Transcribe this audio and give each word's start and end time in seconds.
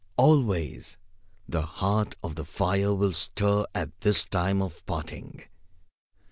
Always, 0.17 0.97
the 1.47 1.61
heart 1.61 2.15
of 2.23 2.33
the 2.33 2.43
fire 2.43 2.91
will 2.91 3.13
stir 3.13 3.67
at 3.75 4.01
this 4.01 4.25
time 4.25 4.59
of 4.59 4.83
parting. 4.87 5.43